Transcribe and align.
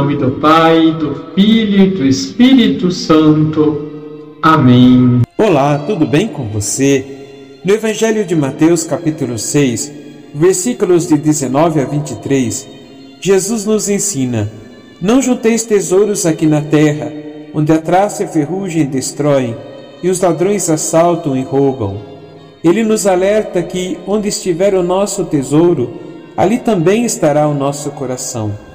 nome 0.00 0.16
do 0.16 0.30
Pai, 0.30 0.92
do 0.92 1.14
Filho 1.34 1.82
e 1.82 1.90
do 1.90 2.06
Espírito 2.06 2.90
Santo. 2.90 4.38
Amém. 4.40 5.20
Olá, 5.36 5.78
tudo 5.80 6.06
bem 6.06 6.26
com 6.26 6.48
você? 6.48 7.04
No 7.62 7.74
Evangelho 7.74 8.24
de 8.24 8.34
Mateus, 8.34 8.82
capítulo 8.82 9.38
6, 9.38 9.92
versículos 10.34 11.06
de 11.06 11.18
19 11.18 11.82
a 11.82 11.84
23, 11.84 12.66
Jesus 13.20 13.66
nos 13.66 13.90
ensina: 13.90 14.50
Não 15.02 15.20
junteis 15.20 15.64
tesouros 15.64 16.24
aqui 16.24 16.46
na 16.46 16.62
terra, 16.62 17.12
onde 17.52 17.70
a 17.70 17.76
traça 17.76 18.22
e 18.22 18.24
a 18.24 18.28
ferrugem 18.30 18.86
destroem, 18.86 19.54
e 20.02 20.08
os 20.08 20.18
ladrões 20.18 20.70
assaltam 20.70 21.36
e 21.36 21.42
roubam. 21.42 22.00
Ele 22.64 22.82
nos 22.82 23.06
alerta 23.06 23.62
que, 23.62 23.98
onde 24.06 24.28
estiver 24.28 24.72
o 24.72 24.82
nosso 24.82 25.26
tesouro, 25.26 25.90
ali 26.34 26.56
também 26.56 27.04
estará 27.04 27.46
o 27.46 27.52
nosso 27.52 27.90
coração. 27.90 28.69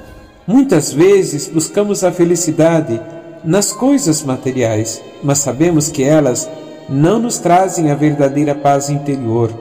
Muitas 0.48 0.94
vezes 0.94 1.48
buscamos 1.48 2.04
a 2.04 2.12
felicidade 2.12 3.02
nas 3.44 3.72
coisas 3.72 4.22
materiais, 4.22 5.02
mas 5.24 5.40
sabemos 5.40 5.90
que 5.90 6.04
elas 6.04 6.48
não 6.88 7.18
nos 7.18 7.40
trazem 7.40 7.90
a 7.90 7.96
verdadeira 7.96 8.54
paz 8.54 8.90
interior. 8.92 9.52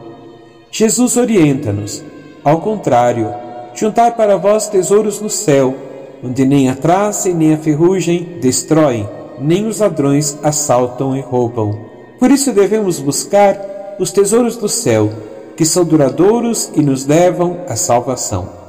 Jesus 0.71 1.17
orienta-nos, 1.17 2.05
ao 2.45 2.61
contrário, 2.61 3.33
juntar 3.75 4.15
para 4.15 4.37
vós 4.37 4.69
tesouros 4.69 5.23
no 5.23 5.31
céu, 5.31 5.75
onde 6.23 6.45
nem 6.45 6.69
a 6.69 6.77
traça 6.77 7.31
e 7.31 7.35
nem 7.35 7.55
a 7.55 7.59
ferrugem 7.59 8.37
destroem, 8.41 9.09
nem 9.41 9.67
os 9.67 9.79
ladrões 9.79 10.39
assaltam 10.43 11.17
e 11.17 11.21
roubam. 11.23 11.79
Por 12.19 12.31
isso 12.31 12.53
devemos 12.53 13.01
buscar 13.01 13.97
os 13.99 14.11
tesouros 14.11 14.57
do 14.57 14.69
céu, 14.69 15.11
que 15.57 15.65
são 15.65 15.83
duradouros 15.83 16.71
e 16.75 16.83
nos 16.83 17.07
levam 17.07 17.61
à 17.67 17.75
salvação. 17.75 18.64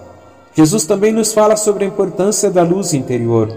Jesus 0.55 0.85
também 0.85 1.11
nos 1.11 1.33
fala 1.33 1.57
sobre 1.57 1.83
a 1.83 1.87
importância 1.87 2.49
da 2.49 2.63
luz 2.63 2.93
interior. 2.93 3.49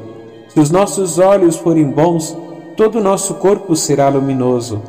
Se 0.48 0.58
os 0.58 0.68
nossos 0.68 1.16
olhos 1.20 1.56
forem 1.56 1.84
bons, 1.84 2.36
todo 2.76 2.98
o 2.98 3.02
nosso 3.02 3.34
corpo 3.34 3.76
será 3.76 4.08
luminoso. 4.08 4.82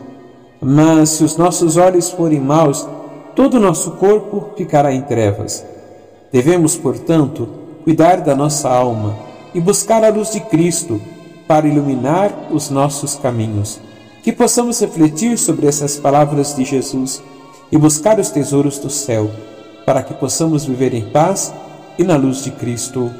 Mas 0.59 1.09
se 1.09 1.23
os 1.23 1.37
nossos 1.37 1.77
olhos 1.77 2.09
forem 2.09 2.39
maus, 2.39 2.87
todo 3.35 3.57
o 3.57 3.59
nosso 3.59 3.91
corpo 3.91 4.49
ficará 4.57 4.91
em 4.91 5.03
trevas. 5.03 5.63
Devemos, 6.31 6.75
portanto, 6.75 7.47
cuidar 7.83 8.21
da 8.21 8.35
nossa 8.35 8.67
alma 8.67 9.15
e 9.53 9.61
buscar 9.61 10.03
a 10.03 10.09
luz 10.09 10.31
de 10.31 10.39
Cristo 10.39 10.99
para 11.47 11.67
iluminar 11.67 12.33
os 12.51 12.71
nossos 12.71 13.15
caminhos. 13.15 13.79
Que 14.23 14.33
possamos 14.33 14.79
refletir 14.79 15.37
sobre 15.37 15.67
essas 15.67 15.95
palavras 15.97 16.55
de 16.55 16.65
Jesus 16.65 17.21
e 17.71 17.77
buscar 17.77 18.19
os 18.19 18.31
tesouros 18.31 18.79
do 18.79 18.89
céu, 18.89 19.29
para 19.85 20.01
que 20.01 20.13
possamos 20.15 20.65
viver 20.65 20.95
em 20.95 21.09
paz 21.11 21.53
e 21.99 22.03
na 22.03 22.15
luz 22.15 22.43
de 22.45 22.51
Cristo. 22.51 23.11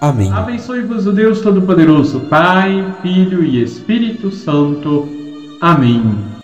Amém. 0.00 0.32
Abençoe-vos 0.32 1.06
o 1.06 1.12
Deus 1.12 1.40
Todo-Poderoso, 1.40 2.20
Pai, 2.20 2.94
Filho 3.02 3.44
e 3.44 3.60
Espírito 3.60 4.30
Santo. 4.30 5.08
Amém. 5.60 6.39